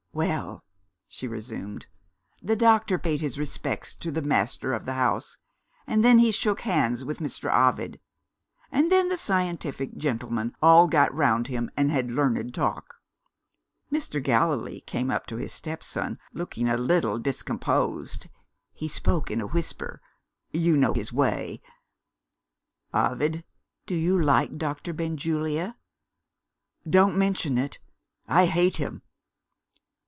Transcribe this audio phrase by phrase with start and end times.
[0.13, 0.65] "Well,"
[1.07, 1.87] she resumed,
[2.41, 5.37] "the doctor paid his respects to the master of the house,
[5.87, 7.49] and then he shook hands with Mr.
[7.49, 7.97] Ovid;
[8.73, 12.95] and then the scientific gentlemen all got round him, and had learned talk.
[13.89, 14.21] Mr.
[14.21, 18.27] Gallilee came up to his stepson, looking a little discomposed.
[18.73, 20.01] He spoke in a whisper
[20.51, 21.61] you know his way?
[22.93, 23.45] 'Ovid,
[23.85, 25.77] do you like Doctor Benjulia?
[26.87, 27.79] Don't mention it;
[28.27, 29.03] I hate him.